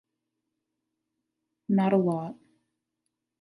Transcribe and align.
Not 1.81 1.93
a 1.99 2.01
lot. 2.07 2.35